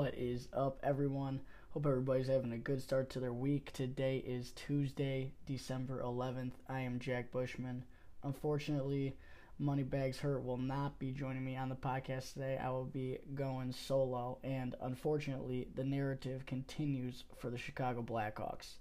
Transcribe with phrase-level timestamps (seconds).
[0.00, 1.42] What is up, everyone?
[1.74, 3.70] Hope everybody's having a good start to their week.
[3.74, 6.52] Today is Tuesday, December 11th.
[6.70, 7.84] I am Jack Bushman.
[8.22, 9.14] Unfortunately,
[9.58, 12.56] Moneybags Hurt will not be joining me on the podcast today.
[12.56, 18.76] I will be going solo, and unfortunately, the narrative continues for the Chicago Blackhawks.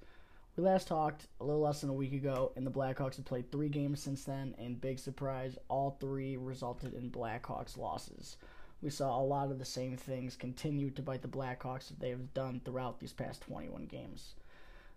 [0.56, 3.52] We last talked a little less than a week ago, and the Blackhawks have played
[3.52, 8.38] three games since then, and big surprise, all three resulted in Blackhawks losses
[8.82, 12.10] we saw a lot of the same things continue to bite the Blackhawks that they
[12.10, 14.36] have done throughout these past 21 games.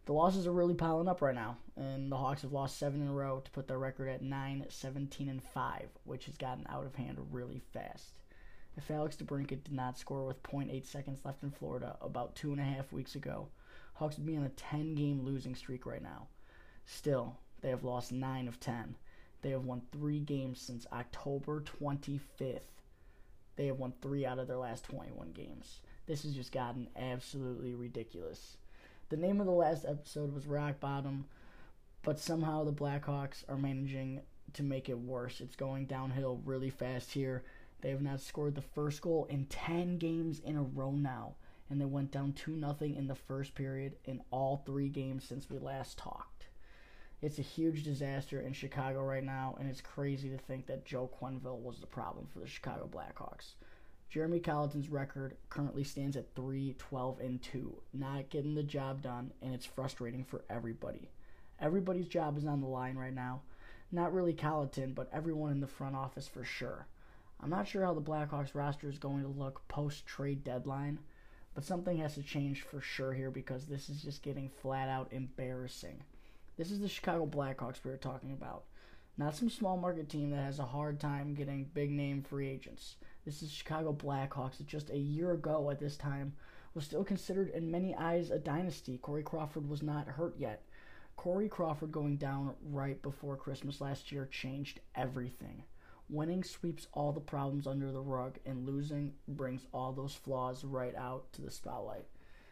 [0.04, 3.08] The losses are really piling up right now, and the Hawks have lost seven in
[3.08, 6.86] a row to put their record at 9, 17, and 5, which has gotten out
[6.86, 8.20] of hand really fast.
[8.76, 12.60] If Alex DeBrincat did not score with 0.8 seconds left in Florida about two and
[12.60, 13.48] a half weeks ago,
[13.94, 16.28] Hawks would be on a 10 game losing streak right now.
[16.84, 18.96] Still, they have lost 9 of 10.
[19.42, 22.60] They have won three games since October 25th
[23.56, 25.80] they have won three out of their last 21 games.
[26.06, 28.56] This has just gotten absolutely ridiculous.
[29.08, 31.26] The name of the last episode was Rock Bottom,
[32.02, 34.22] but somehow the Blackhawks are managing
[34.54, 35.40] to make it worse.
[35.40, 37.44] It's going downhill really fast here.
[37.82, 41.34] They have not scored the first goal in 10 games in a row now,
[41.68, 45.50] and they went down 2 0 in the first period in all three games since
[45.50, 46.31] we last talked.
[47.22, 51.08] It's a huge disaster in Chicago right now, and it's crazy to think that Joe
[51.20, 53.52] Quenneville was the problem for the Chicago Blackhawks.
[54.10, 59.32] Jeremy Colliton's record currently stands at 3 12 and 2, not getting the job done,
[59.40, 61.10] and it's frustrating for everybody.
[61.60, 63.42] Everybody's job is on the line right now.
[63.92, 66.88] Not really Colliton, but everyone in the front office for sure.
[67.40, 70.98] I'm not sure how the Blackhawks roster is going to look post trade deadline,
[71.54, 75.12] but something has to change for sure here because this is just getting flat out
[75.12, 76.02] embarrassing.
[76.62, 78.62] This is the Chicago Blackhawks we were talking about.
[79.18, 82.94] Not some small market team that has a hard time getting big name free agents.
[83.24, 86.34] This is Chicago Blackhawks that just a year ago at this time
[86.72, 88.96] was still considered in many eyes a dynasty.
[88.96, 90.62] Corey Crawford was not hurt yet.
[91.16, 95.64] Corey Crawford going down right before Christmas last year changed everything.
[96.08, 100.94] Winning sweeps all the problems under the rug, and losing brings all those flaws right
[100.94, 102.06] out to the spotlight.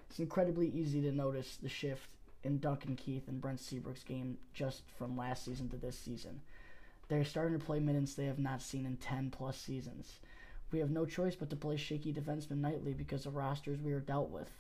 [0.09, 2.11] It's incredibly easy to notice the shift
[2.45, 6.41] in Duncan Keith and Brent Seabrook's game just from last season to this season.
[7.09, 10.21] They're starting to play minutes they have not seen in 10 plus seasons.
[10.71, 14.01] We have no choice but to play shaky defensemen nightly because of rosters we are
[14.01, 14.51] dealt with.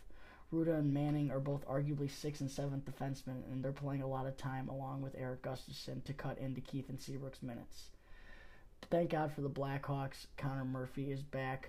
[0.52, 4.26] Rutta and Manning are both arguably sixth and seventh defensemen, and they're playing a lot
[4.26, 7.90] of time along with Erik Gustafsson to cut into Keith and Seabrook's minutes.
[8.90, 10.26] Thank God for the Blackhawks.
[10.36, 11.68] Connor Murphy is back,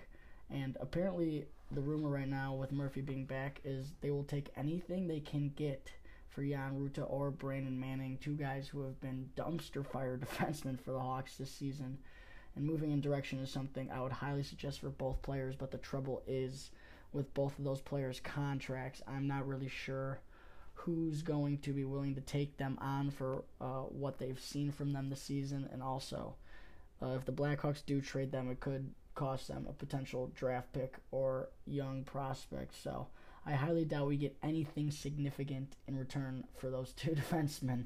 [0.49, 5.07] and apparently the rumor right now with Murphy being back is they will take anything
[5.07, 5.91] they can get
[6.31, 10.91] for Jan Rutta or Brandon Manning, two guys who have been dumpster fire defensemen for
[10.91, 11.97] the Hawks this season.
[12.55, 15.77] And moving in direction is something I would highly suggest for both players, but the
[15.77, 16.71] trouble is
[17.13, 20.19] with both of those players' contracts, I'm not really sure
[20.73, 24.93] who's going to be willing to take them on for uh, what they've seen from
[24.93, 26.35] them this season, and also
[27.01, 30.95] uh, if the Blackhawks do trade them, it could cost them a potential draft pick
[31.11, 32.73] or young prospect.
[32.81, 33.07] So
[33.45, 37.85] I highly doubt we get anything significant in return for those two defensemen.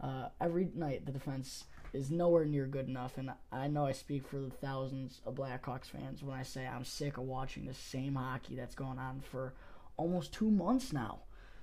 [0.00, 4.26] Uh, every night, the defense is nowhere near good enough, and I know I speak
[4.28, 8.14] for the thousands of Blackhawks fans when I say I'm sick of watching the same
[8.14, 9.54] hockey that's going on for
[9.96, 11.20] almost two months now.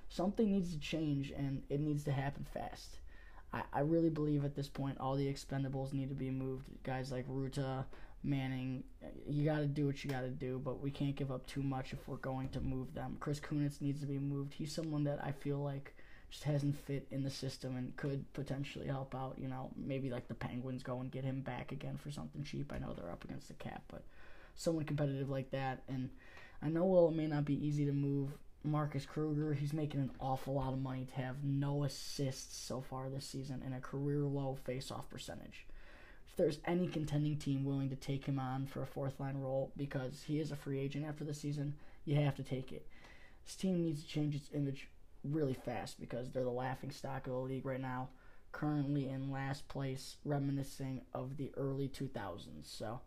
[0.08, 2.98] Something needs to change, and it needs to happen fast.
[3.52, 6.64] I, I really believe at this point all the expendables need to be moved.
[6.82, 7.84] Guys like Rutta,
[8.22, 8.82] Manning,
[9.28, 11.62] you got to do what you got to do, but we can't give up too
[11.62, 13.16] much if we're going to move them.
[13.20, 14.54] Chris Kunitz needs to be moved.
[14.54, 15.94] He's someone that I feel like
[16.30, 19.36] just hasn't fit in the system and could potentially help out.
[19.38, 22.72] You know, maybe like the Penguins go and get him back again for something cheap.
[22.74, 24.02] I know they're up against the cap, but
[24.56, 25.82] someone competitive like that.
[25.88, 26.10] And
[26.62, 28.30] I know well it may not be easy to move
[28.64, 29.54] Marcus Kruger.
[29.54, 33.62] He's making an awful lot of money to have no assists so far this season
[33.64, 35.66] and a career low face-off percentage
[36.36, 40.24] there's any contending team willing to take him on for a fourth line role because
[40.26, 41.74] he is a free agent after the season,
[42.04, 42.86] you have to take it.
[43.44, 44.88] This team needs to change its image
[45.24, 48.08] really fast because they're the laughing stock of the league right now,
[48.52, 52.64] currently in last place, reminiscing of the early 2000s.
[52.64, 53.00] So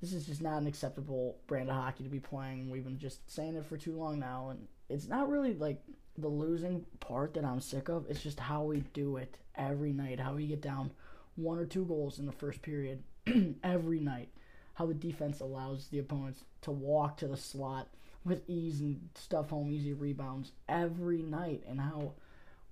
[0.00, 2.70] this is just not an acceptable brand of hockey to be playing.
[2.70, 5.82] We've been just saying it for too long now, and it's not really like
[6.18, 8.06] the losing part that I'm sick of.
[8.08, 10.90] It's just how we do it every night, how we get down
[11.36, 13.02] one or two goals in the first period
[13.64, 14.28] every night.
[14.74, 17.88] How the defense allows the opponents to walk to the slot
[18.24, 22.12] with ease and stuff home easy rebounds every night, and how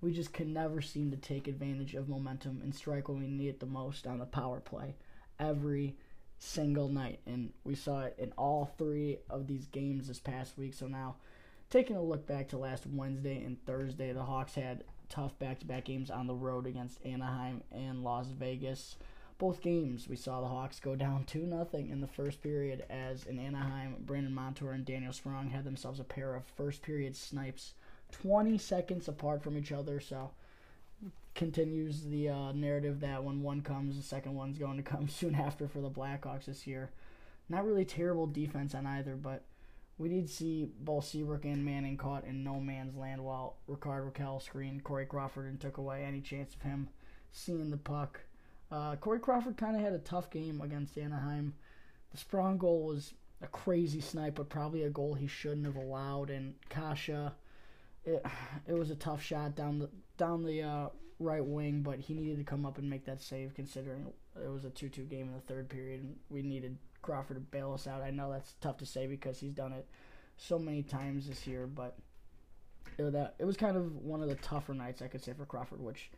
[0.01, 3.47] we just can never seem to take advantage of momentum and strike when we need
[3.47, 4.95] it the most on the power play
[5.39, 5.95] every
[6.39, 7.19] single night.
[7.25, 10.73] And we saw it in all three of these games this past week.
[10.73, 11.15] So now,
[11.69, 14.83] taking a look back to last Wednesday and Thursday, the Hawks had
[15.13, 18.95] tough back to back games on the road against Anaheim and Las Vegas.
[19.37, 23.25] Both games, we saw the Hawks go down 2 0 in the first period as
[23.25, 27.73] in Anaheim, Brandon Montour and Daniel Sprong had themselves a pair of first period snipes
[28.11, 29.99] 20 seconds apart from each other.
[29.99, 30.31] So
[31.35, 35.35] continues the uh, narrative that when one comes, the second one's going to come soon
[35.35, 36.89] after for the Blackhawks this year.
[37.49, 39.43] Not really terrible defense on either, but
[39.97, 44.41] we did see both Seabrook and Manning caught in no man's land while Rickard Rakell
[44.41, 46.89] screened Corey Crawford and took away any chance of him
[47.31, 48.21] seeing the puck.
[48.71, 51.53] Uh, Corey Crawford kind of had a tough game against Anaheim.
[52.11, 56.29] The Sprong goal was a crazy snipe, but probably a goal he shouldn't have allowed.
[56.31, 57.31] And Kase,
[58.03, 58.25] it,
[58.67, 60.89] it was a tough shot down the down the uh,
[61.19, 64.65] right wing, but he needed to come up and make that save considering it was
[64.65, 67.85] a 2 2 game in the third period and we needed Crawford to bail us
[67.85, 68.01] out.
[68.01, 69.85] I know that's tough to say because he's done it
[70.37, 71.95] so many times this year, but
[72.97, 75.33] it was, that, it was kind of one of the tougher nights, I could say,
[75.33, 76.09] for Crawford, which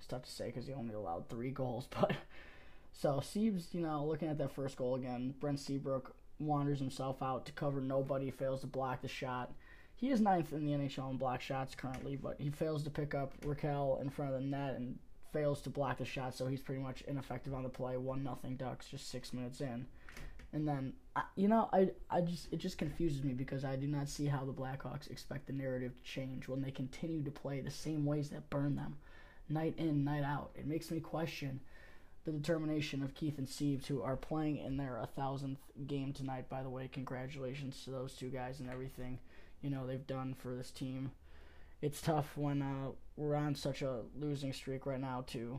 [0.00, 1.88] is tough to say because he only allowed three goals.
[1.90, 2.12] But
[2.92, 7.46] so Seabs, you know, looking at that first goal again, Brent Seabrook wanders himself out
[7.46, 9.50] to cover nobody, fails to block the shot
[9.96, 13.14] he is ninth in the NHL in block shots currently, but he fails to pick
[13.14, 14.98] up Rakell in front of the net and
[15.32, 17.96] fails to block the shot, so he's pretty much ineffective on the play.
[17.96, 19.86] One nothing Ducks, just six minutes in,
[20.54, 20.94] and then
[21.36, 24.44] you know I I just it just confuses me because I do not see how
[24.44, 28.30] the Blackhawks expect the narrative to change when they continue to play the same ways
[28.30, 28.96] that burn them,
[29.48, 30.52] night in night out.
[30.54, 31.60] It makes me question
[32.24, 36.48] the determination of Keith and Steve, who are playing in their a thousandth game tonight.
[36.48, 39.18] By the way, congratulations to those two guys and everything
[39.60, 41.10] you know they've done for this team.
[41.82, 45.58] It's tough when uh, we're on such a losing streak right now to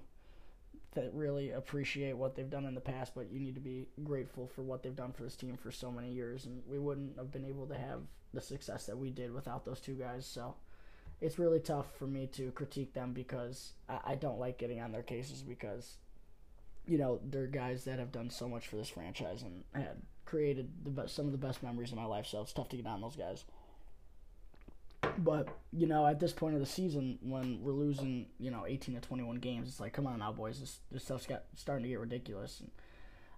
[0.96, 4.48] that really appreciate what they've done in the past, but you need to be grateful
[4.48, 7.32] for what they've done for this team for so many years, and we wouldn't have
[7.32, 8.02] been able to have
[8.34, 10.26] the success that we did without those two guys.
[10.26, 10.56] So
[11.22, 14.92] it's really tough for me to critique them because I, I don't like getting on
[14.92, 15.98] their cases because
[16.88, 20.70] you know they're guys that have done so much for this franchise and had created
[20.84, 22.26] the best, some of the best memories of my life.
[22.28, 23.46] So it's tough to get on those guys.
[25.18, 28.96] But you know, at this point of the season, when we're losing, you know, 18
[28.96, 31.90] to 21 games, it's like, come on now, boys, this this stuff's got starting to
[31.90, 32.60] get ridiculous.
[32.60, 32.72] And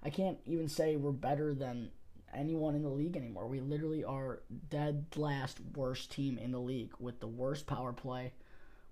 [0.03, 1.91] I can't even say we're better than
[2.33, 3.47] anyone in the league anymore.
[3.47, 8.33] We literally are dead last worst team in the league with the worst power play.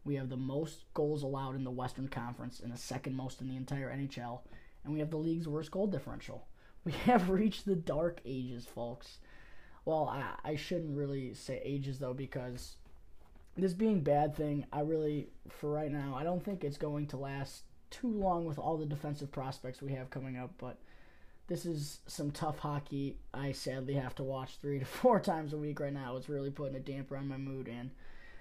[0.04, 3.48] We have the most goals allowed in the Western Conference and the second most in
[3.48, 4.42] the entire NHL,
[4.84, 6.48] and we have the league's worst goal differential.
[6.86, 9.18] We have reached the dark ages, folks.
[9.86, 12.76] Well, I, I shouldn't really say ages though because
[13.56, 17.18] this being bad thing, I really for right now, I don't think it's going to
[17.18, 20.78] last too long with all the defensive prospects we have coming up, but
[21.48, 25.58] this is some tough hockey I sadly have to watch 3 to 4 times a
[25.58, 26.18] week right now.
[26.18, 27.92] It's really putting a damper on my mood and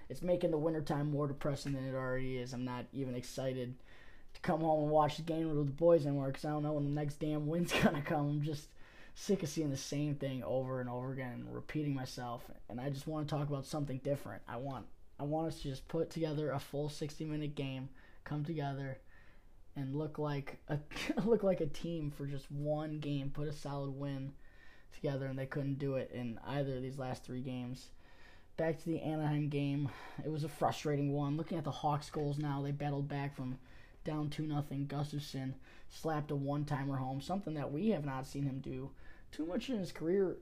[0.09, 2.53] it's making the wintertime more depressing than it already is.
[2.53, 3.75] I'm not even excited
[4.33, 6.73] to come home and watch the game with the boys anymore because I don't know
[6.73, 8.29] when the next damn win's gonna come.
[8.29, 8.67] I'm just
[9.15, 12.89] sick of seeing the same thing over and over again and repeating myself and I
[12.89, 14.41] just want to talk about something different.
[14.47, 14.85] I want
[15.17, 17.89] I want us to just put together a full 60 minute game,
[18.25, 18.99] come together
[19.77, 20.79] and look like a
[21.25, 24.33] look like a team for just one game, put a solid win
[24.93, 27.87] together and they couldn't do it in either of these last 3 games.
[28.57, 29.89] Back to the Anaheim game.
[30.23, 31.35] It was a frustrating one.
[31.35, 33.57] Looking at the Hawks goals now, they battled back from
[34.05, 34.87] down 2 nothing.
[34.87, 35.53] Gustafsson
[35.89, 38.91] slapped a one-timer home, something that we have not seen him do
[39.35, 40.37] too much in his career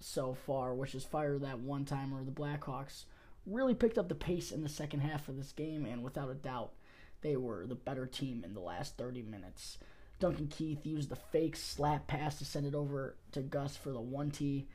[0.00, 2.24] so far, which is fire that one timer.
[2.24, 3.04] The Blackhawks
[3.46, 6.34] really picked up the pace in the second half of this game, and without a
[6.34, 6.72] doubt,
[7.20, 9.78] they were the better team in the last 30 minutes.
[10.20, 14.00] Duncan Keith used the fake slap pass to send it over to Gus for the
[14.00, 14.66] 1 T.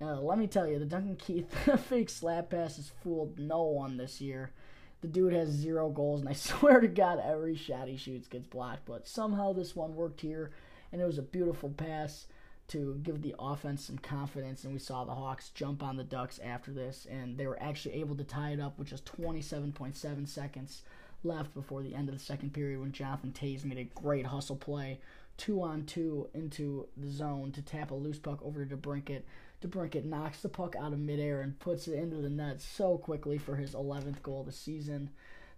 [0.00, 1.52] Uh, let me tell you, the Duncan Keith
[1.88, 4.52] fake slap pass has fooled no one this year.
[5.00, 8.46] The dude has zero goals, and I swear to God, every shot he shoots gets
[8.46, 8.86] blocked.
[8.86, 10.50] But somehow this one worked here,
[10.92, 12.26] and it was a beautiful pass
[12.68, 14.64] to give the offense some confidence.
[14.64, 17.94] And we saw the Hawks jump on the Ducks after this, and they were actually
[17.94, 20.82] able to tie it up with just 27.7 seconds
[21.24, 24.56] left before the end of the second period when Jonathan Toews made a great hustle
[24.56, 24.98] play,
[25.36, 29.22] two on two into the zone to tap a loose puck over to DeBrincat.
[29.62, 33.38] DeBrincat knocks the puck out of midair and puts it into the net so quickly
[33.38, 35.10] for his 11th goal of the season.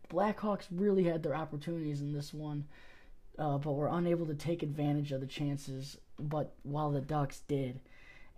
[0.03, 2.67] The Blackhawks really had their opportunities in this one,
[3.39, 7.81] uh, but were unable to take advantage of the chances but while the Ducks did,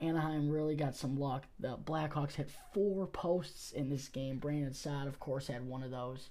[0.00, 1.44] Anaheim really got some luck.
[1.58, 4.38] The Blackhawks had four posts in this game.
[4.38, 6.30] Brandon Saad, of course, had one of those,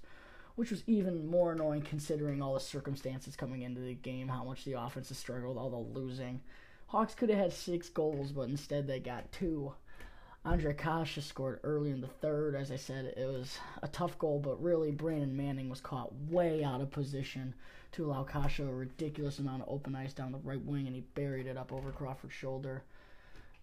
[0.56, 4.64] which was even more annoying considering all the circumstances coming into the game, how much
[4.64, 6.40] the offense has struggled, all the losing.
[6.88, 9.72] Hawks could have had six goals, but instead they got two.
[10.44, 12.54] Ondrej Kase scored early in the third.
[12.54, 16.64] As I said, it was a tough goal, but really Brandon Manning was caught way
[16.64, 17.54] out of position
[17.92, 21.02] to allow Kase a ridiculous amount of open ice down the right wing, and he
[21.14, 22.82] buried it up over Crawford's shoulder.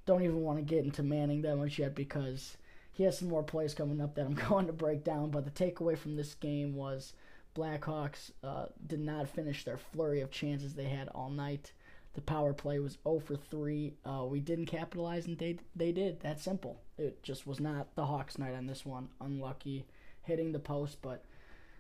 [0.06, 2.58] Don't even want to get into Manning that much yet because
[2.94, 5.32] he has some more plays coming up that I'm going to break down.
[5.32, 7.14] But the takeaway from this game was
[7.56, 11.72] Blackhawks uh, did not finish their flurry of chances they had all night.
[12.18, 13.94] The power play was 0 for 3.
[14.04, 16.22] Uh, we didn't capitalize, and they they did.
[16.22, 16.82] That simple.
[16.98, 19.10] It just was not the Hawks' night on this one.
[19.22, 19.86] Unlucky
[20.24, 21.24] hitting the post, but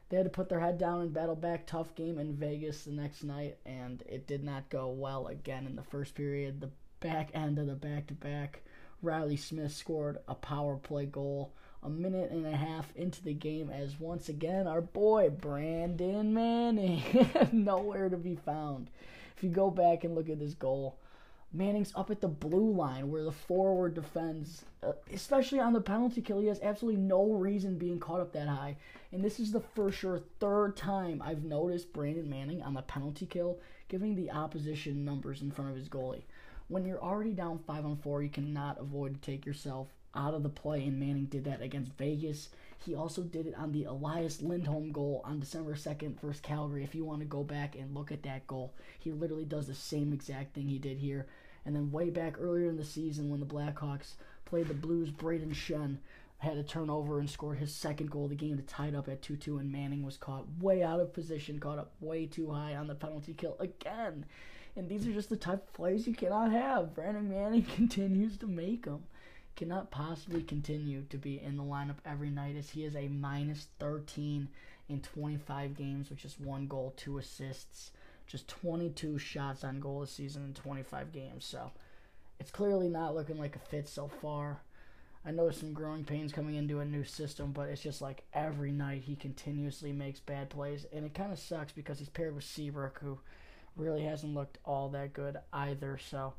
[0.09, 1.65] they had to put their head down and battle back.
[1.65, 5.75] Tough game in Vegas the next night, and it did not go well again in
[5.75, 6.61] the first period.
[6.61, 8.61] The back end of the back to back,
[9.01, 11.51] Reilly Smith scored a power play goal
[11.81, 17.01] a minute and a half into the game as once again our boy Brandon Manning
[17.51, 18.91] nowhere to be found.
[19.37, 20.97] If you go back and look at this goal,
[21.53, 26.21] Manning's up at the blue line where the forward defends, uh, especially on the penalty
[26.21, 26.41] kill.
[26.41, 28.77] He has absolutely no reason being caught up that high.
[29.11, 33.27] And this is the for sure third time I've noticed Brandon Manning on the penalty
[33.27, 36.23] kill giving the opposition numbers in front of his goalie.
[36.67, 40.43] When you're already down 5 on 4, you cannot avoid to take yourself out of
[40.43, 42.49] the play, and Manning did that against Vegas.
[42.79, 46.83] He also did it on the Elias Lindholm goal on December 2nd versus Calgary.
[46.83, 49.73] If you want to go back and look at that goal, he literally does the
[49.73, 51.27] same exact thing he did here.
[51.65, 54.13] And then way back earlier in the season when the Blackhawks
[54.45, 55.97] played the Blues, Braden Schenn
[56.39, 59.09] had a turnover and scored his second goal of the game to tie it up
[59.09, 62.75] at 2-2 and Manning was caught way out of position, caught up way too high
[62.75, 64.25] on the penalty kill again.
[64.75, 66.93] And these are just the type of plays you cannot have.
[66.93, 69.03] Brandon Manning continues to make them
[69.57, 73.67] cannot possibly continue to be in the lineup every night as he is a minus
[73.79, 74.47] 13
[74.87, 77.91] in 25 games, which is one goal, two assists,
[78.27, 81.43] just 22 shots on goal this season in 25 games.
[81.43, 81.71] So
[82.39, 84.61] it's clearly not looking like a fit so far.
[85.25, 88.71] I know some growing pains coming into a new system, but it's just like every
[88.71, 92.45] night he continuously makes bad plays, and it kind of sucks because he's paired with
[92.45, 93.17] Seabrook, who
[93.75, 95.97] really hasn't looked all that good either.
[95.97, 96.33] So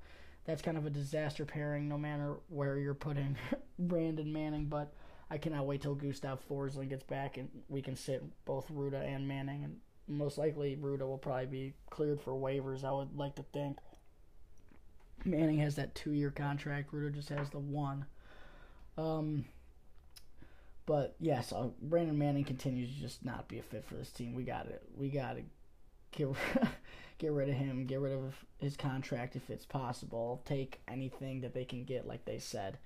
[0.48, 3.36] that's kind of a disaster pairing no matter where you're putting
[3.78, 4.64] Brandon Manning.
[4.64, 4.94] But
[5.30, 9.28] I cannot wait till Gustav Forsling gets back and we can sit both Rutta and
[9.28, 9.62] Manning.
[9.64, 9.76] And
[10.08, 13.76] most likely Rutta will probably be cleared for waivers, I would like to think.
[15.22, 18.06] Manning has that two year contract, Rutta just has the one.
[18.96, 19.44] Um,
[20.86, 24.32] but yes, uh, Brandon Manning continues to just not be a fit for this team.
[24.32, 24.82] We got it.
[24.96, 25.42] We got to
[26.10, 26.28] get
[27.18, 31.54] get rid of him, get rid of his contract if it's possible, take anything that
[31.54, 32.78] they can get, like they said.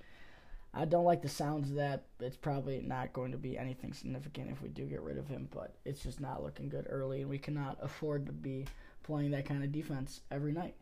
[0.74, 2.04] I don't like the sounds of that.
[2.18, 5.48] It's probably not going to be anything significant if we do get rid of him,
[5.52, 8.66] but it's just not looking good early, and we cannot afford to be
[9.02, 10.74] playing that kind of defense every night.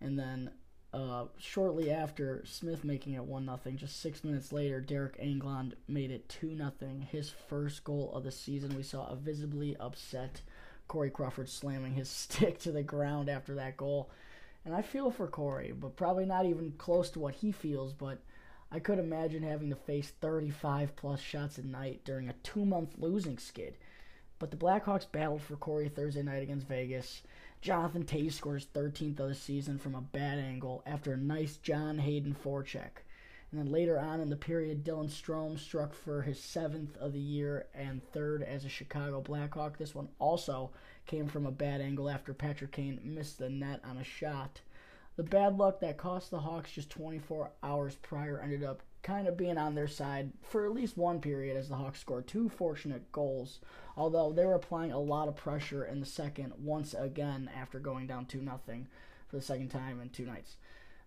[0.00, 0.50] And then
[0.92, 6.10] uh, shortly after Smith making it one nothing, just six minutes later, Deryk Engelland made
[6.10, 7.06] it two nothing.
[7.12, 8.76] His first goal of the season.
[8.76, 10.40] We saw a visibly upset
[10.88, 14.10] Corey Crawford slamming his stick to the ground after that goal.
[14.64, 17.92] And I feel for Corey, but probably not even close to what he feels.
[17.92, 18.18] But
[18.70, 22.98] I could imagine having to face 35 plus shots a night during a two month
[22.98, 23.76] losing skid.
[24.38, 27.22] But the Blackhawks battled for Corey Thursday night against Vegas.
[27.62, 31.98] Jonathan Toews scores 13th of the season from a bad angle after a nice John
[31.98, 33.02] Hayden forecheck.
[33.56, 37.18] And then later on in the period, Dylan Strome struck for his seventh of the
[37.18, 39.78] year and third as a Chicago Blackhawk.
[39.78, 40.72] This one also
[41.06, 44.60] came from a bad angle after Patrick Kane missed the net on a shot.
[45.16, 49.38] The bad luck that cost the Hawks just 24 hours prior ended up kind of
[49.38, 53.10] being on their side for at least one period as the Hawks scored two fortunate
[53.10, 53.60] goals,
[53.96, 58.06] although they were applying a lot of pressure in the second once again after going
[58.06, 58.60] down 2 0
[59.28, 60.56] for the second time in two nights.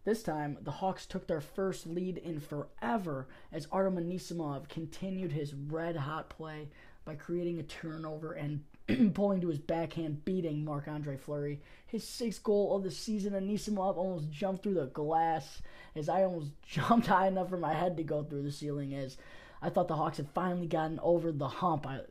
[0.05, 5.53] This time, the Hawks took their first lead in forever as Artem Anisimov continued his
[5.53, 6.69] red hot play
[7.05, 8.63] by creating a turnover and
[9.13, 11.59] pulling to his backhand, beating Marc Andre Fleury.
[11.85, 15.61] His sixth goal of the season, Anisimov almost jumped through the glass
[15.95, 19.17] as I almost jumped high enough for my head to go through the ceiling as
[19.61, 21.85] I thought the Hawks had finally gotten over the hump.
[21.85, 22.01] I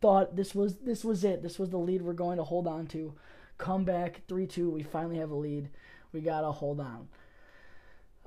[0.00, 1.42] thought this was this was it.
[1.42, 3.14] This was the lead we're going to hold on to.
[3.58, 4.70] Come back 3-2.
[4.70, 5.68] We finally have a lead.
[6.12, 7.08] We got to hold on.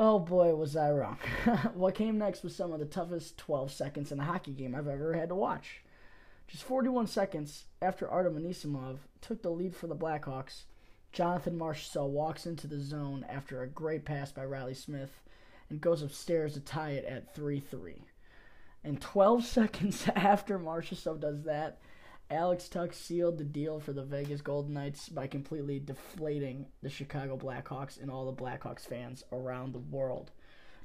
[0.02, 1.18] Oh boy, was I wrong.
[1.74, 4.88] what came next was some of the toughest 12 seconds in a hockey game I've
[4.88, 5.84] ever had to watch.
[6.48, 10.64] Just 41 seconds after Artem Anisimov took the lead for the Blackhawks,
[11.12, 15.22] Jonathan Marchessault walks into the zone after a great pass by Reilly Smith
[15.70, 18.06] and goes upstairs to tie it at 3 3.
[18.86, 21.82] And 12 seconds after Marchessault does that,
[22.32, 27.36] Alex Tuch sealed the deal for the Vegas Golden Knights by completely deflating the Chicago
[27.36, 30.30] Blackhawks and all the Blackhawks fans around the world.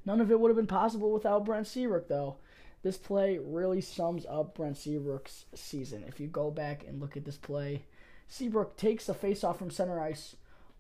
[0.07, 2.37] None of it would have been possible without Brent Seabrook, though.
[2.83, 6.05] This play really sums up Brent Seabrook's season.
[6.07, 7.85] If you go back and look at this play,
[8.27, 10.37] Seabrook takes the faceoff from center ice,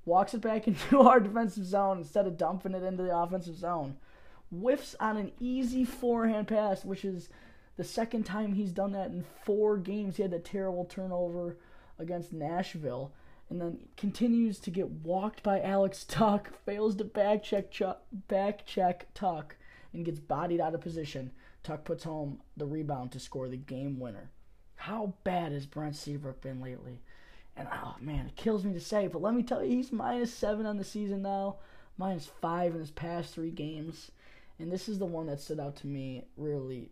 [0.06, 3.97] walks it back into our defensive zone instead of dumping it into the offensive zone,
[4.50, 7.28] whiffs on an easy forehand pass, which is
[7.76, 10.16] the second time he's done that in four games.
[10.16, 11.57] He had that terrible turnover
[11.99, 13.12] against Nashville
[13.50, 18.64] and then continues to get walked by Alex Tuch, fails to back check, Chuck, back
[18.66, 19.52] check Tuch,
[19.93, 21.31] and gets bodied out of position.
[21.62, 24.31] Tuch puts home the rebound to score the game winner.
[24.76, 27.00] How bad has Brent Seabrook been lately?
[27.57, 30.35] And oh man, it kills me to say, but let me tell you, he's minus
[30.35, 31.57] seven on the season now,
[31.97, 34.11] minus five in his past three games.
[34.59, 36.90] And this is the one that stood out to me really,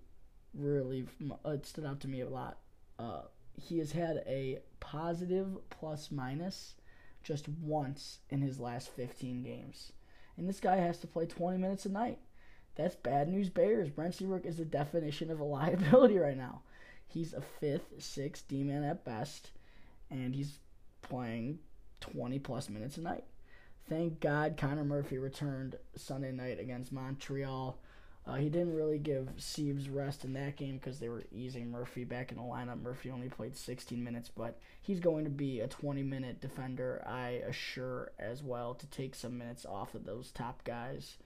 [0.55, 1.07] really,
[1.45, 2.59] uh, it stood out to me a lot.
[2.99, 3.23] Uh,
[3.61, 6.75] he has had a positive plus minus
[7.23, 9.93] just once in his last 15 games.
[10.37, 12.19] And this guy has to play 20 minutes a night.
[12.75, 13.91] That's bad news Bears.
[13.91, 16.63] Brent Seabrook is the definition of a liability right now.
[17.07, 19.51] He's a fifth, sixth D man at best,
[20.11, 20.59] and he's
[21.03, 21.59] playing
[22.01, 23.25] 20 plus minutes a night.
[23.89, 27.79] Thank God Connor Murphy returned Sunday night against Montreal.
[28.25, 32.05] Uh, he didn't really give Seabs rest in that game because they were easing Murphy
[32.05, 32.81] back in the lineup.
[32.81, 37.43] Murphy only played 16 minutes, but he's going to be a 20 minute defender, I
[37.49, 41.17] assure, as well, to take some minutes off of those top guys.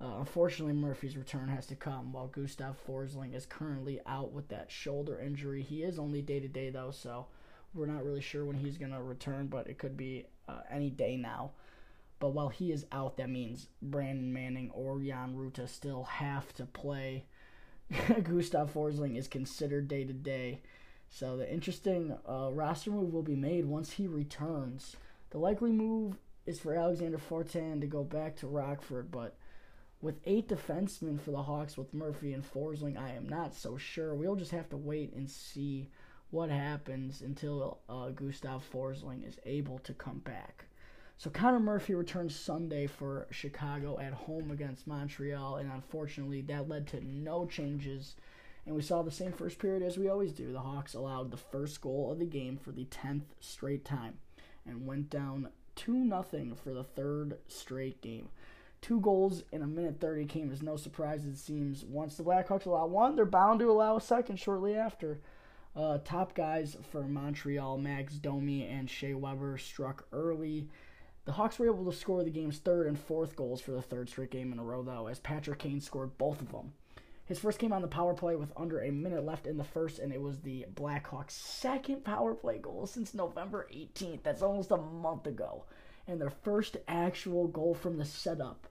[0.00, 4.70] Uh, unfortunately, Murphy's return has to come while Gustav Forsling is currently out with that
[4.70, 5.62] shoulder injury.
[5.62, 7.26] He is only day to day, though, so
[7.74, 10.88] we're not really sure when he's going to return, but it could be uh, any
[10.88, 11.50] day now.
[12.20, 16.66] But while he is out, that means Brandon Manning or Jan Rutta still have to
[16.66, 17.24] play.
[18.22, 20.60] Gustav Forsling is considered day to day.
[21.08, 24.96] So the interesting uh, roster move will be made once he returns.
[25.30, 29.36] The likely move is for Alexandre Fortin to go back to Rockford, but
[30.02, 34.14] with eight defensemen for the Hawks with Murphy and Forsling, I am not so sure.
[34.14, 35.88] We'll just have to wait and see
[36.30, 40.66] what happens until uh, Gustav Forsling is able to come back.
[41.20, 46.86] So Connor Murphy returns Sunday for Chicago at home against Montreal, and unfortunately that led
[46.86, 48.16] to no changes.
[48.64, 50.50] And we saw the same first period as we always do.
[50.50, 54.14] The Hawks allowed the first goal of the game for the 10th straight time
[54.64, 58.30] and went down 2 0 for the third straight game.
[58.80, 61.84] Two goals in a minute 30 came as no surprise, it seems.
[61.84, 65.20] Once the Blackhawks allow one, they're bound to allow a second shortly after.
[65.76, 70.66] Uh, top guys for Montreal, Max Domi and Shea Weber struck early
[71.24, 74.08] the Hawks were able to score the game's third and fourth goals for the third
[74.08, 76.72] straight game in a row, though, as Patrick Kane scored both of them.
[77.24, 79.98] His first came on the power play with under a minute left in the first,
[80.00, 84.22] and it was the Blackhawks' second power play goal since November 18th.
[84.22, 85.64] That's almost a month ago.
[86.08, 88.66] And their first actual goal from the setup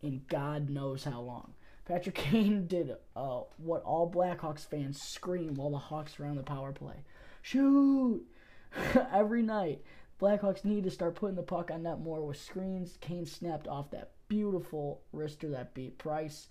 [0.00, 1.54] in God knows how long.
[1.86, 6.42] Patrick Kane did uh, what all Blackhawks fans scream while the Hawks were on the
[6.44, 7.02] power play
[7.44, 8.26] shoot!
[9.12, 9.82] Every night.
[10.20, 12.98] Blackhawks need to start putting the puck on net more with screens.
[13.00, 16.48] Kane snapped off that beautiful wrister that beat Price.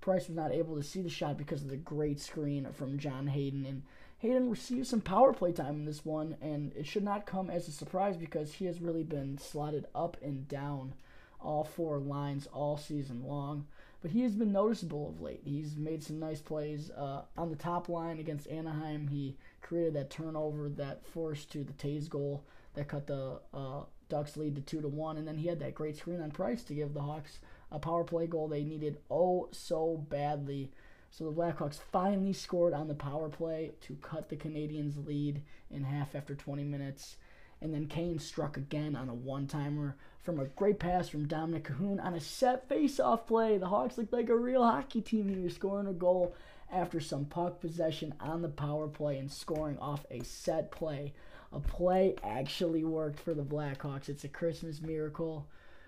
[0.00, 3.28] Price was not able to see the shot because of the great screen from John
[3.28, 3.64] Hayden.
[3.64, 3.82] And
[4.18, 7.68] Hayden received some power play time in this one, and it should not come as
[7.68, 10.94] a surprise because he has really been slotted up and down
[11.40, 13.66] all four lines all season long.
[14.02, 15.40] But he has been noticeable of late.
[15.44, 19.08] He's made some nice plays uh, on the top line against Anaheim.
[19.08, 24.36] He created that turnover that forced to the Toews goal that cut the uh, Ducks
[24.36, 26.74] lead to two to one, and then he had that great screen on Price to
[26.74, 27.38] give the Hawks
[27.72, 30.70] a power play goal they needed oh so badly.
[31.10, 35.84] So the Blackhawks finally scored on the power play to cut the Canadiens' lead in
[35.84, 37.16] half after 20 minutes.
[37.60, 41.62] And then Kane struck again on a one timer from a great pass from Dominik
[41.62, 43.58] Kahun on a set face off play.
[43.58, 46.34] The Hawks looked like a real hockey team here, scoring a goal
[46.70, 51.12] after some puck possession on the power play and scoring off a set play
[51.54, 54.08] a play actually worked for the Blackhawks.
[54.08, 55.46] It's a Christmas miracle.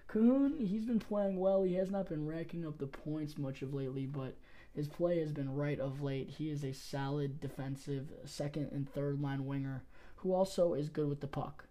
[0.08, 1.64] Kahun, he's been playing well.
[1.64, 4.36] He has not been racking up the points much of lately, but
[4.74, 6.30] his play has been right of late.
[6.30, 9.82] He is a solid defensive second and third line winger
[10.16, 11.64] who also is good with the puck.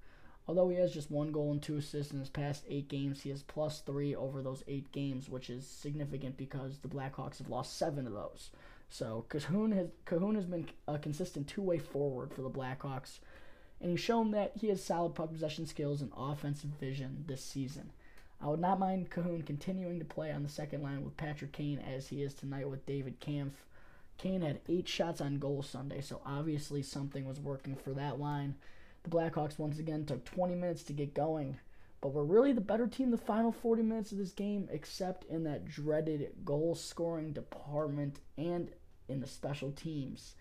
[0.48, 3.30] Although he has just one goal and two assists in his past eight games, he
[3.30, 7.78] has plus three over those eight games, which is significant because the Blackhawks have lost
[7.78, 8.52] seven of those.
[8.90, 13.20] So Kahun has Kahun has been a consistent two-way forward for the Blackhawks
[13.86, 17.92] and he's shown that he has solid puck possession skills and offensive vision this season.
[18.42, 21.78] I would not mind Kahun continuing to play on the second line with Patrick Kane
[21.78, 23.64] as he is tonight with David Kampf.
[24.18, 28.56] Kane had eight shots on goal Sunday, so obviously something was working for that line.
[29.04, 31.60] The Blackhawks once again took 20 minutes to get going,
[32.02, 35.44] but were really the better team the final 40 minutes of this game, except in
[35.44, 38.72] that dreaded goal scoring department and
[39.08, 40.34] in the special teams.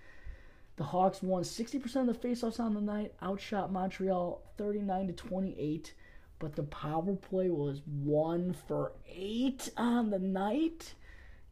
[0.77, 5.95] The Hawks won 60% of the faceoffs on the night, outshot Montreal 39 to 28,
[6.41, 10.95] but the power play was 1 for 8 on the night.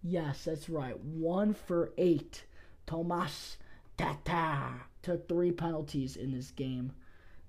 [0.03, 0.99] Yes, that's right.
[0.99, 2.45] 1 for 8.
[2.87, 3.59] Tomas
[3.97, 6.93] Tatar took 3 penalties in this game.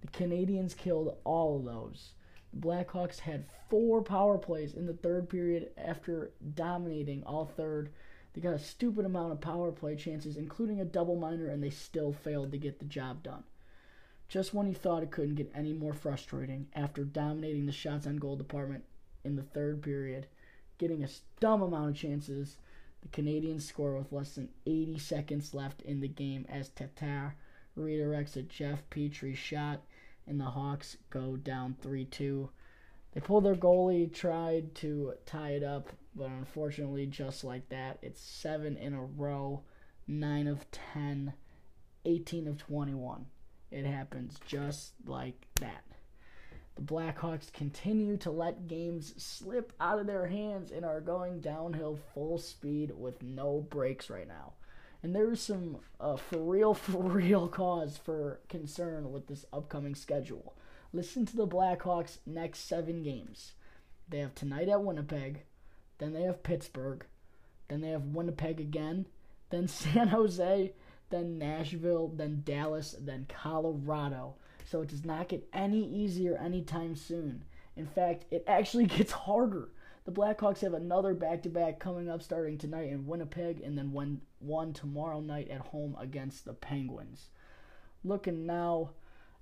[0.02, 2.12] The Canadiens killed all of those.
[2.54, 7.90] The Blackhawks had 4 power plays in the third period after dominating all third
[8.34, 11.70] they got a stupid amount of power play chances, including a double minor, and they
[11.70, 13.44] still failed to get the job done.
[14.28, 18.18] Just when you thought it couldn't get any more frustrating, after dominating the shots on
[18.18, 18.84] goal department
[19.24, 20.26] in the third period,
[20.80, 22.58] getting a dumb amount of chances,
[23.04, 27.36] the Canadiens score with less than 80 seconds left in the game as Tatar
[27.78, 29.82] redirects a Jeff Petry shot,
[30.26, 32.50] and the Hawks go down 3 2.
[33.14, 38.22] They pulled their goalie, tried to tie it up, but unfortunately, just like that, it's
[38.22, 39.64] seven in a row,
[40.08, 41.34] nine of 10,
[42.06, 43.26] 18 of 21.
[43.72, 45.84] It happens just like that.
[46.76, 52.00] The Blackhawks continue to let games slip out of their hands and are going downhill
[52.14, 54.54] full speed with no breaks right now.
[55.04, 59.96] And there is some uh, for real, for real cause for concern with this upcoming
[59.96, 60.56] schedule.
[60.92, 63.54] Listen to the Blackhawks' next seven games.
[64.08, 65.46] They have tonight at Winnipeg,
[65.98, 67.06] then they have Pittsburgh,
[67.68, 69.06] then they have Winnipeg again,
[69.50, 70.74] then San Jose,
[71.10, 74.36] then Nashville, then Dallas, then Colorado.
[74.66, 77.44] So it does not get any easier anytime soon.
[77.76, 79.70] In fact, it actually gets harder.
[80.06, 83.94] The Blackhawks have another back to back coming up starting tonight in Winnipeg and then
[83.94, 87.30] one, one tomorrow night at home against the Penguins.
[88.04, 88.90] Looking now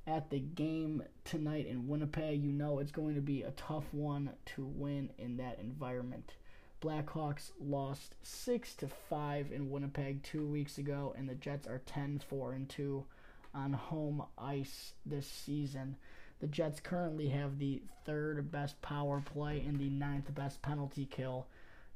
[0.06, 4.32] at the game tonight in Winnipeg, you know it's going to be a tough one
[4.56, 6.34] to win in that environment.
[6.82, 12.56] Blackhawks lost 6 to 5 in Winnipeg 2 weeks ago and the Jets are 10-4
[12.56, 13.06] and 2
[13.54, 15.96] on home ice this season.
[16.40, 21.46] The Jets currently have the third best power play and the ninth best penalty kill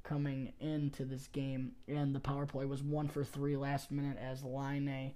[0.03, 4.43] coming into this game and the power play was 1 for 3 last minute as
[4.43, 5.13] Laine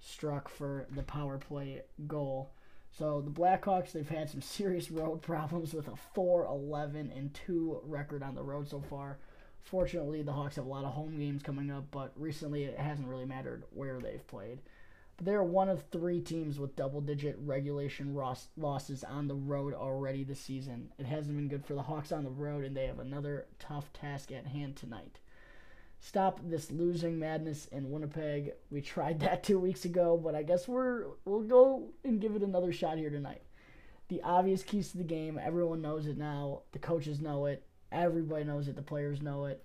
[0.00, 2.52] struck for the power play goal.
[2.92, 7.80] So the Blackhawks, they've had some serious road problems with a 4 11 and 2
[7.84, 9.18] record on the road so far.
[9.62, 13.08] Fortunately, the Hawks have a lot of home games coming up, but recently it hasn't
[13.08, 14.60] really mattered where they've played.
[15.16, 18.14] But they are one of three teams with double digit regulation
[18.56, 20.92] losses on the road already this season.
[20.98, 23.92] It hasn't been good for the Hawks on the road, and they have another tough
[23.92, 25.20] task at hand tonight
[26.00, 28.52] stop this losing madness in Winnipeg.
[28.70, 32.42] We tried that two weeks ago, but I guess we're we'll go and give it
[32.42, 33.42] another shot here tonight.
[34.08, 36.62] The obvious keys to the game, everyone knows it now.
[36.72, 37.64] The coaches know it.
[37.92, 38.74] Everybody knows it.
[38.74, 39.64] The players know it.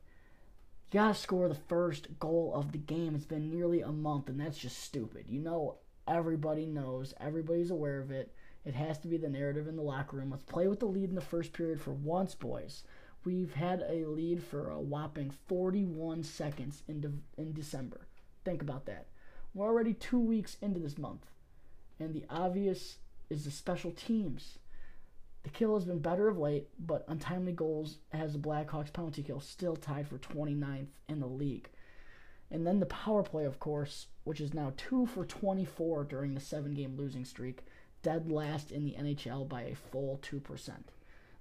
[0.92, 3.16] You gotta score the first goal of the game.
[3.16, 5.26] It's been nearly a month, and that's just stupid.
[5.28, 7.14] You know, everybody knows.
[7.20, 8.34] Everybody's aware of it.
[8.66, 10.32] It has to be the narrative in the locker room.
[10.32, 12.84] Let's play with the lead in the first period for once, boys.
[13.26, 18.08] We've had a lead for a whopping 41 seconds in, de- in December.
[18.44, 19.08] Think about that.
[19.56, 21.26] We're already two weeks into this month.
[22.00, 22.98] And the obvious
[23.32, 24.60] is the special teams.
[25.42, 29.40] The kill has been better of late, but untimely goals has the Blackhawks penalty kill
[29.40, 31.70] still tied for 29th in the league.
[32.52, 36.40] And then the power play, of course, which is now 2 for 24 during the
[36.40, 37.64] seven game losing streak,
[38.04, 40.70] dead last in the NHL by a full 2%.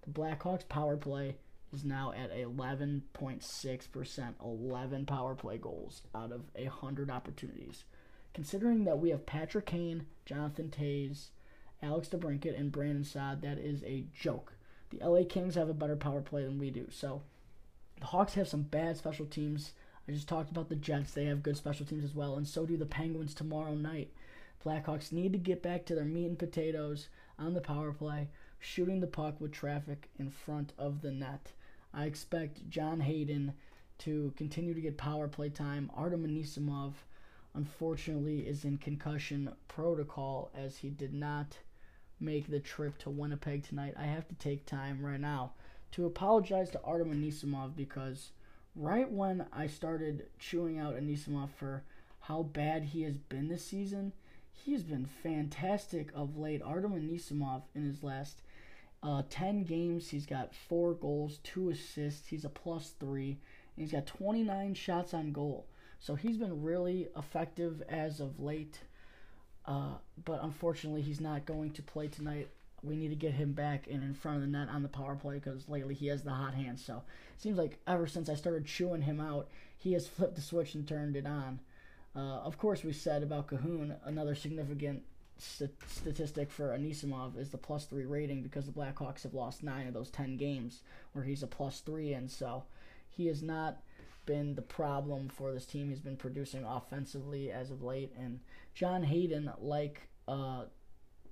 [0.02, 1.36] The Blackhawks power play
[1.74, 7.84] is now at 11.6%, 11 power play goals out of 100 opportunities.
[8.32, 11.26] Considering that we have Patrick Kane, Jonathan Toews,
[11.82, 14.54] Alex DeBrincat, and Brandon Saad, that is a joke.
[14.90, 16.86] The LA Kings have a better power play than we do.
[16.90, 17.22] So
[18.00, 19.72] the Hawks have some bad special teams.
[20.08, 21.12] I just talked about the Jets.
[21.12, 24.10] They have good special teams as well, and so do the Penguins tomorrow night.
[24.64, 27.08] Blackhawks need to get back to their meat and potatoes
[27.38, 31.52] on the power play, shooting the puck with traffic in front of the net.
[31.94, 33.54] I expect John Hayden
[33.98, 35.90] to continue to get power play time.
[35.94, 36.92] Artem Anisimov,
[37.54, 41.58] unfortunately, is in concussion protocol as he did not
[42.20, 43.94] make the trip to Winnipeg tonight.
[43.96, 45.52] I have to take time right now
[45.92, 48.32] to apologize to Artem Anisimov because
[48.74, 51.84] right when I started chewing out Anisimov for
[52.20, 54.12] how bad he has been this season,
[54.52, 56.62] he has been fantastic of late.
[56.62, 58.42] Artem Anisimov in his last
[59.04, 62.26] uh, 10 games, he's got 4 goals, 2 assists.
[62.26, 63.28] He's a plus 3.
[63.28, 63.38] And
[63.76, 65.66] he's got 29 shots on goal.
[66.00, 68.80] So he's been really effective as of late.
[69.66, 72.48] Uh, but unfortunately, he's not going to play tonight.
[72.82, 75.16] We need to get him back and in front of the net on the power
[75.16, 76.80] play because lately he has the hot hand.
[76.80, 77.02] So
[77.34, 80.74] it seems like ever since I started chewing him out, he has flipped the switch
[80.74, 81.60] and turned it on.
[82.16, 85.02] Uh, of course, we said about Kahun, another significant
[85.38, 89.86] st- statistic for Anisimov is the plus three rating because the Blackhawks have lost nine
[89.86, 92.64] of those ten games where he's a plus three, and so
[93.08, 93.78] he has not
[94.26, 95.90] been the problem for this team.
[95.90, 98.40] He's been producing offensively as of late, and
[98.74, 100.64] John Hayden, like uh,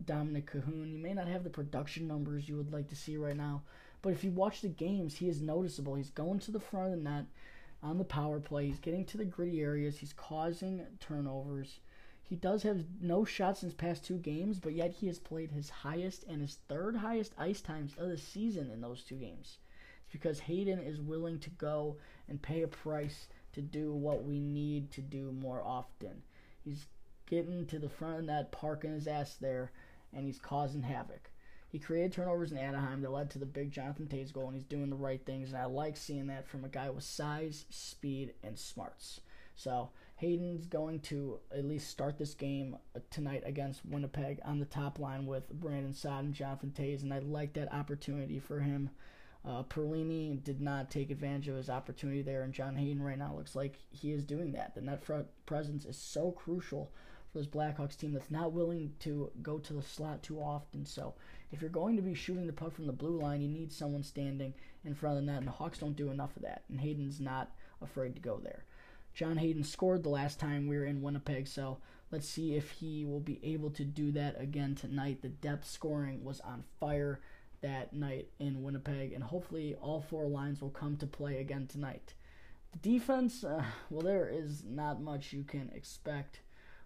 [0.04, 3.36] Dominik Kahun, you may not have the production numbers you would like to see right
[3.36, 3.62] now,
[4.02, 5.94] but if you watch the games, he is noticeable.
[5.94, 7.26] He's going to the front of the net
[7.82, 8.66] on the power play.
[8.66, 9.98] He's getting to the gritty areas.
[9.98, 11.80] He's causing turnovers.
[12.32, 15.50] He does have no shots in his past two games, but yet he has played
[15.50, 19.58] his highest and his third highest ice times of the season in those two games.
[20.06, 24.40] It's because Hayden is willing to go and pay a price to do what we
[24.40, 26.22] need to do more often.
[26.64, 26.86] He's
[27.26, 29.70] getting to the front of that, parking his ass there,
[30.14, 31.30] and he's causing havoc.
[31.68, 34.64] He created turnovers in Anaheim that led to the big Jonathan Toews goal, and he's
[34.64, 35.50] doing the right things.
[35.50, 39.20] And I like seeing that from a guy with size, speed, and smarts.
[39.54, 39.90] So
[40.22, 42.76] Hayden's going to at least start this game
[43.10, 47.18] tonight against Winnipeg on the top line with Brandon Saad and Jonathan Toews, and I
[47.18, 48.90] like that opportunity for him.
[49.44, 53.34] Uh, Perlini did not take advantage of his opportunity there, and John Hayden right now
[53.34, 54.76] looks like he is doing that.
[54.76, 56.92] The net front presence is so crucial
[57.32, 60.86] for this Blackhawks team that's not willing to go to the slot too often.
[60.86, 61.14] So
[61.50, 64.04] if you're going to be shooting the puck from the blue line, you need someone
[64.04, 64.54] standing
[64.84, 66.62] in front of the net, and the Hawks don't do enough of that.
[66.68, 68.62] And Hayden's not afraid to go there.
[69.14, 71.78] John Hayden scored the last time we were in Winnipeg, so
[72.10, 75.22] let's see if he will be able to do that again tonight.
[75.22, 77.20] The depth scoring was on fire
[77.60, 82.14] that night in Winnipeg, and hopefully all four lines will come to play again tonight.
[82.72, 86.40] The defense, uh, well, there is not much you can expect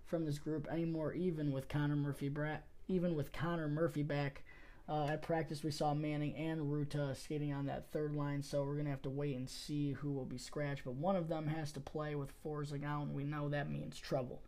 [0.05, 2.59] from this group anymore, even with Connor Murphy, bra-
[2.89, 4.43] even with Connor Murphy back.
[4.89, 8.75] Uh, at practice, we saw Manning and Rutta skating on that third line, so we're
[8.75, 10.85] going to have to wait and see who will be scratched.
[10.85, 13.99] But one of them has to play with Forsling out, and we know that means
[13.99, 14.43] trouble.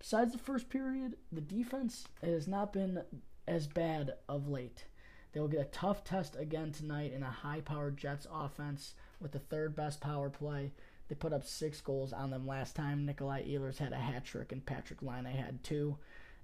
[0.00, 3.02] Besides the first period, the defense has not been
[3.46, 4.86] as bad of late.
[5.32, 9.30] They will get a tough test again tonight in a high powered Jets offense with
[9.30, 10.72] the third best power play.
[11.06, 13.06] They put up six goals on them last time.
[13.06, 15.96] Nikolai Ehlers had a hat trick, and Patrick Laine had two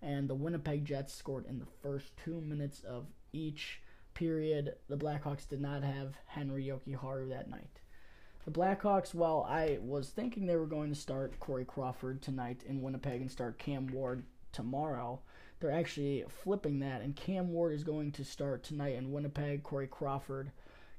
[0.03, 3.81] and the Winnipeg Jets scored in the first two minutes of each
[4.15, 4.75] period.
[4.89, 7.81] The Blackhawks did not have Henri Jokiharju that night.
[8.45, 12.81] The Blackhawks, while I was thinking they were going to start Corey Crawford tonight in
[12.81, 15.21] Winnipeg and start Cam Ward tomorrow,
[15.59, 19.63] they're actually flipping that, and Cam Ward is going to start tonight in Winnipeg.
[19.63, 20.53] Corey Crawford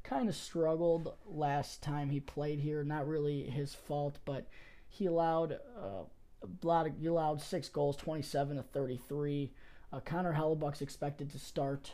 [0.03, 2.83] kind of struggled last time he played here.
[2.83, 4.47] Not really his fault, but
[4.89, 6.03] he allowed uh,
[6.43, 9.51] a lot of, he allowed six goals, 27 to 33.
[9.93, 11.91] Uh, Connor Hellebuyck's expected to start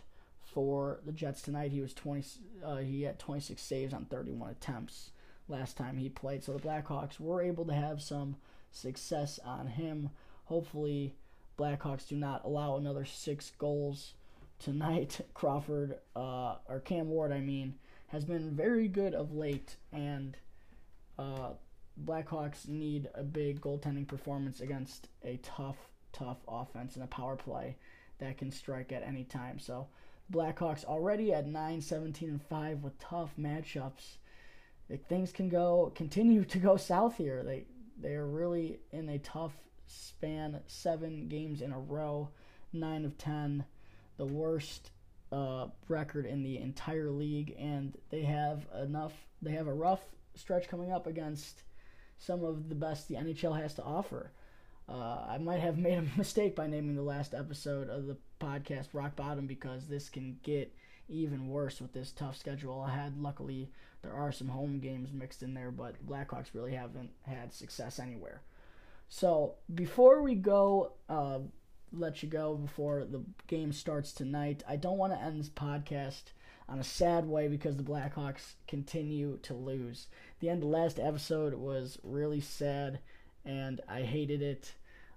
[0.54, 1.72] for the Jets tonight.
[1.72, 2.24] He was 20.
[2.64, 5.12] Uh, he had 26 saves on 31 attempts
[5.48, 6.44] last time he played.
[6.44, 8.36] So the Blackhawks were able to have some
[8.72, 10.10] success on him.
[10.46, 11.16] Hopefully,
[11.58, 14.14] Blackhawks do not allow another six goals
[14.60, 15.22] tonight.
[15.34, 17.76] Crawford uh, or Cam Ward, I mean,
[18.08, 20.38] has been very good of late, and
[21.18, 21.52] uh,
[22.04, 25.78] Blackhawks need a big goaltending performance against a tough,
[26.12, 27.76] tough offense and a power play
[28.20, 29.60] that can strike at any time.
[29.60, 29.88] So,
[30.32, 34.18] Blackhawks already at 9, 17, and 5 with tough matchups.
[35.10, 37.44] things can go continue to go south here.
[37.44, 37.66] They
[38.00, 39.54] they are really in a tough
[39.86, 40.60] span.
[40.68, 42.30] Seven games in a row,
[42.72, 43.66] nine of ten,
[44.18, 44.92] the worst
[45.32, 49.14] uh, record in the entire league, and they have enough.
[49.42, 50.02] They have a rough
[50.36, 51.64] stretch coming up against
[52.18, 54.32] some of the best the NHL has to offer.
[54.88, 58.88] Uh, I might have made a mistake by naming the last episode of the podcast
[58.94, 60.74] Rock Bottom because this can get
[61.10, 63.22] even worse with this tough schedule I had.
[63.22, 63.70] Luckily,
[64.02, 68.42] there are some home games mixed in there, but Blackhawks really haven't had success anywhere.
[69.10, 71.40] So before we go, uh,
[71.92, 74.64] let you go before the game starts tonight.
[74.68, 76.24] I don't want to end this podcast
[76.68, 80.08] on a sad way because the Blackhawks continue to lose.
[80.40, 83.00] The end of the last episode was really sad
[83.46, 84.74] and I hated it.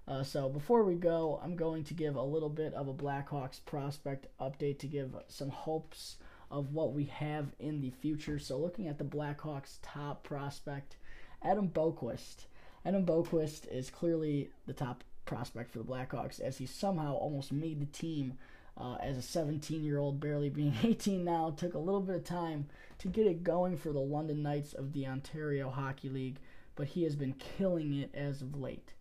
[0.07, 3.59] Uh, so before we go, I'm going to give a little bit of a Blackhawks
[3.65, 6.15] prospect update to give some hopes
[6.49, 8.39] of what we have in the future.
[8.39, 10.95] So looking at the Blackhawks top prospect,
[11.43, 12.45] Adam Boqvist.
[12.85, 17.81] Adam Boqvist is clearly the top prospect for the Blackhawks as he somehow almost made
[17.81, 18.37] the team
[18.77, 21.49] uh, as a 17 year old, barely being 18 now.
[21.49, 22.67] Took a little bit of time
[22.99, 26.37] to get it going for the London Knights of the Ontario Hockey League.
[26.75, 28.93] but he has been killing it as of late.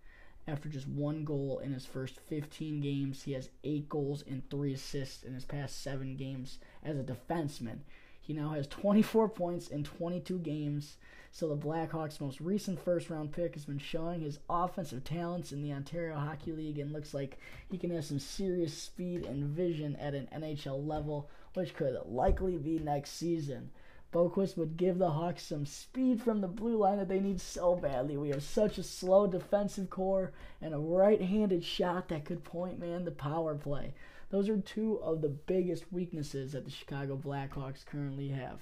[0.48, 4.74] After just one goal in his first 15 games, he has eight goals and three
[4.74, 7.78] assists in his past seven games as a defenseman.
[8.20, 10.96] He now has 24 points in 22 games.
[11.32, 15.62] So the Blackhawks' most recent first round pick has been showing his offensive talents in
[15.62, 17.38] the Ontario Hockey League and looks like
[17.70, 22.56] he can have some serious speed and vision at an NHL level, which could likely
[22.56, 23.70] be next season.
[24.12, 27.75] Boqvist would give the Hawks some speed from the blue line that they need so
[27.75, 28.16] badly.
[28.16, 33.05] We have such a slow defensive core and a right-handed shot that could point man
[33.05, 33.95] the power play.
[34.31, 38.61] Those are two of the biggest weaknesses that the Chicago Blackhawks currently have.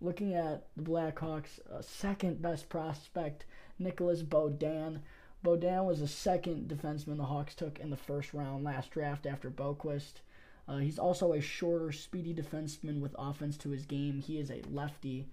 [0.00, 3.46] Looking at the Blackhawks' uh, second best prospect,
[3.78, 5.00] Nicolas Beaudin.
[5.42, 9.50] Beaudin was the second defenseman the Hawks took in the first round last draft after
[9.50, 10.20] Boqvist.
[10.68, 14.18] Uh, he's also a shorter, speedy defenseman with offense to his game.
[14.20, 15.28] He is a lefty.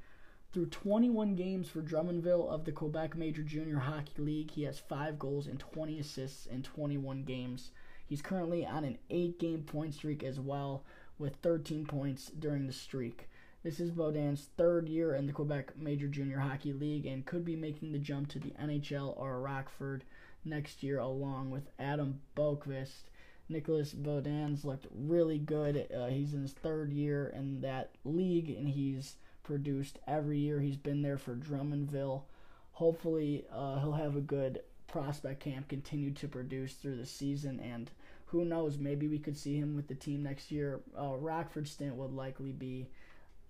[0.51, 5.17] Through 21 games for Drummondville of the Quebec Major Junior Hockey League, he has 5
[5.17, 7.71] goals and 20 assists in 21 games.
[8.05, 10.83] He's currently on an 8 game point streak as well,
[11.17, 13.27] with 13 points during the streak.
[13.63, 17.55] This is Beaudin's third year in the Quebec Major Junior Hockey League and could be
[17.55, 20.03] making the jump to the NHL or Rockford
[20.45, 23.05] next year along with Adam Boqvist.
[23.53, 25.87] Nicolas Beaudin's looked really good.
[25.95, 30.77] Uh, he's in his third year in that league and he's produced every year he's
[30.77, 32.23] been there for Drummondville.
[32.71, 37.91] Hopefully, uh, he'll have a good prospect camp, continue to produce through the season, and
[38.25, 40.81] who knows, maybe we could see him with the team next year.
[40.99, 42.87] Uh, Rockford stint would likely be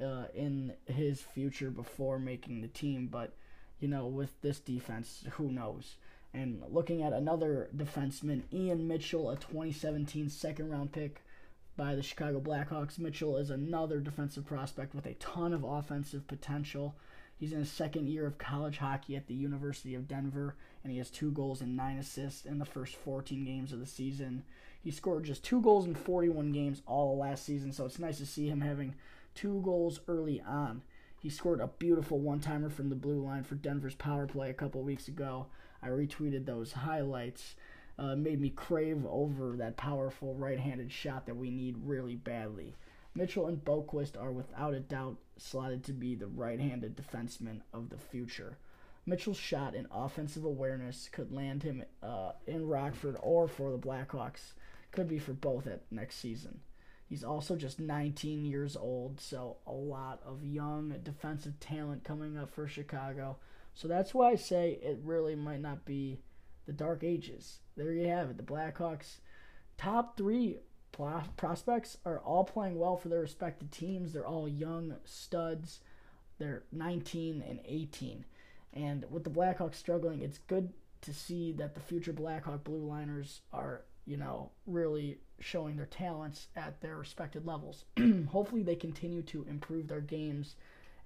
[0.04, 3.34] uh, in his future before making the team, but
[3.80, 5.96] you know, with this defense, who knows?
[6.34, 11.22] And looking at another defenseman, Ian Mitchell, a 2017 second round pick
[11.78, 12.98] by the Chicago Blackhawks.
[12.98, 16.96] Mitchell is another defensive prospect with a ton of offensive potential.
[17.40, 20.98] He's in his second year of college hockey at the University of Denver, and he
[21.00, 24.44] has two goals and nine assists in the first 14 games of the season.
[24.82, 28.26] He scored just two goals in 41 games all last season, so it's nice to
[28.26, 28.96] see him having
[29.36, 30.82] two goals early on.
[31.20, 34.54] He scored a beautiful one timer from the blue line for Denver's power play a
[34.54, 35.48] couple weeks ago.
[35.84, 37.56] I retweeted those highlights.
[38.00, 42.76] Uh, made me crave over that powerful right handed shot that we need really badly.
[43.16, 47.90] Mitchell and Boqvist are without a doubt slotted to be the right handed defensemen of
[47.90, 48.58] the future.
[49.06, 54.54] Mitchell's shot and offensive awareness could land him uh, in Rockford or for the Blackhawks.
[54.92, 56.62] Could be for both at next season.
[57.10, 62.52] He's also just 19 years old, so a lot of young defensive talent coming up
[62.52, 63.38] for Chicago.
[63.74, 66.20] So that's why I say it really might not be
[66.66, 67.60] the dark ages.
[67.76, 68.38] There you have it.
[68.38, 69.18] The Blackhawks
[69.78, 70.58] top 3
[70.92, 74.14] prospects are all playing well for their respective teams.
[74.14, 75.80] They're all young studs.
[76.38, 78.26] They're 19 and 18.
[78.74, 83.42] And with the Blackhawks struggling, it's good to see that the future Blackhawk Blue Liners
[83.52, 87.86] are, you know, really showing their talents at their respected levels.
[88.30, 90.56] Hopefully, they continue to improve their games.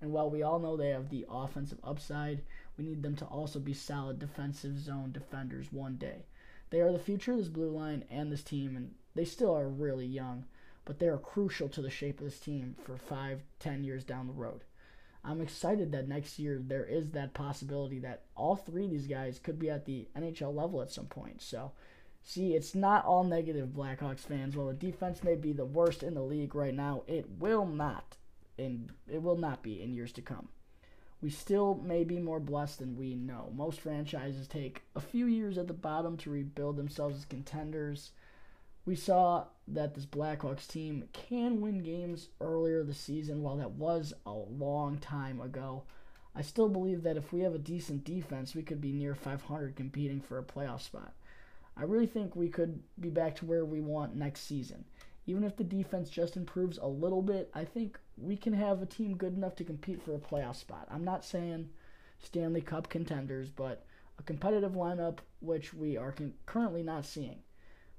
[0.02, 2.44] And while we all know they have the offensive upside,
[2.78, 6.26] we need them to also be solid defensive zone defenders one day.
[6.70, 9.68] They are the future of this blue line and this team, and they still are
[9.68, 10.46] really young,
[10.86, 14.28] but they are crucial to the shape of this team for five, ten years down
[14.28, 14.64] the road.
[15.24, 19.40] I'm excited that next year there is that possibility that all three of these guys
[19.40, 21.42] could be at the NHL level at some point.
[21.42, 21.72] So,
[22.22, 24.56] see, it's not all negative, Blackhawks fans.
[24.56, 28.17] While the defense may be the worst in the league right now, it will not,
[28.58, 30.50] and it will not be in years to come.
[31.22, 33.52] We still may be more blessed than we know.
[33.56, 38.12] Most franchises take a few years at the bottom to rebuild themselves as contenders.
[38.86, 44.14] We saw that this Blackhawks team can win games earlier this season, while that was
[44.26, 45.84] a long time ago.
[46.36, 49.76] I still believe that if we have a decent defense, we could be near 500
[49.76, 51.14] competing for a playoff spot.
[51.76, 54.86] I really think we could be back to where we want next season.
[55.28, 58.88] Even if the defense just improves a little bit, I think we can have a
[58.88, 60.88] team good enough to compete for a playoff spot.
[60.90, 61.70] I'm not saying
[62.18, 63.86] Stanley Cup contenders, but
[64.18, 67.44] a competitive lineup which we are con- currently not seeing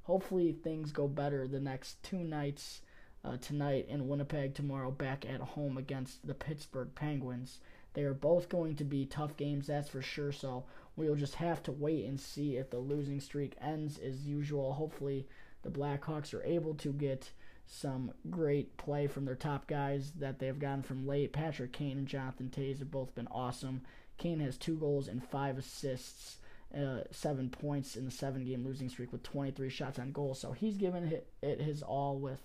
[0.08, 2.80] hopefully things go better the next two nights
[3.26, 7.58] uh, tonight in Winnipeg tomorrow back at home against the Pittsburgh Penguins.
[7.92, 10.32] They are both going to be tough games, that's for sure.
[10.32, 10.64] So
[10.96, 14.72] we'll just have to wait and see if the losing streak ends as usual.
[14.72, 15.28] Hopefully,
[15.62, 17.30] the Blackhawks are able to get
[17.66, 21.32] some great play from their top guys that they've gotten from late.
[21.32, 23.82] Patrick Kane and Jonathan Toews have both been awesome.
[24.16, 26.38] Kane has two goals and five assists
[26.76, 30.34] uh, seven points in the seven game losing streak with 23 shots on goal.
[30.34, 32.40] So he's given it, his all with,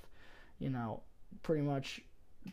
[0.60, 1.02] you know,
[1.42, 2.02] pretty much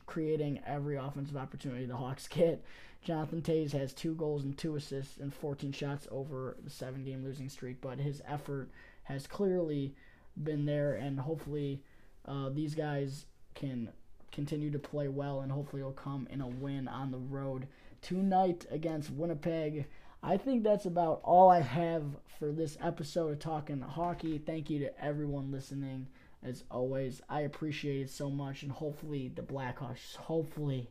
[0.06, 2.64] creating every offensive opportunity the Hawks get.
[3.02, 7.24] Jonathan Toews has two goals and two assists and 14 shots over the seven game
[7.24, 8.68] losing streak, but his effort
[9.04, 9.94] has clearly
[10.36, 11.82] been there, and hopefully
[12.26, 13.90] uh, these guys can
[14.32, 17.66] continue to play well, and hopefully it'll come in a win on the road
[18.02, 19.86] tonight against Winnipeg.
[20.22, 22.04] I think that's about all I have
[22.38, 24.38] for this episode of Talking Hockey.
[24.38, 26.08] Thank you to everyone listening.
[26.42, 30.90] As always, I appreciate it so much, and hopefully the Blackhawks, hopefully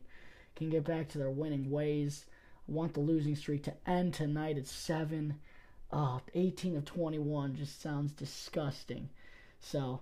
[0.56, 2.26] can get back to their winning ways.
[2.68, 5.34] I want the losing streak to end tonight at 7.
[5.92, 9.08] Uh, 18 of 21 just sounds disgusting.
[9.60, 10.00] So,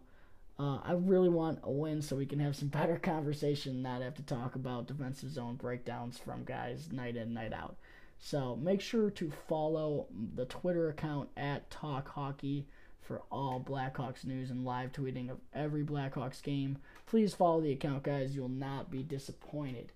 [0.58, 4.14] uh, I really want a win so we can have some better conversation, not have
[4.14, 7.76] to talk about defensive zone breakdowns from guys night in, night out.
[8.20, 12.66] So make sure to follow the Twitter account at Talk Hockey
[13.00, 16.78] for all Blackhawks news and live tweeting of every Blackhawks game.
[17.06, 18.34] Please follow the account, guys.
[18.34, 19.92] You'll not be disappointed.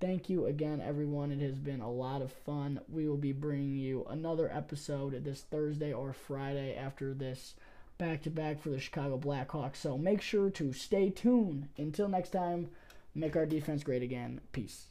[0.00, 1.30] Thank you again, everyone.
[1.30, 2.80] It has been a lot of fun.
[2.88, 7.54] We will be bringing you another episode this Thursday or Friday after this
[7.98, 9.76] back to back for the Chicago Blackhawks.
[9.76, 11.68] So make sure to stay tuned.
[11.76, 12.70] Until next time,
[13.14, 14.40] make our defense great again.
[14.52, 14.86] Peace.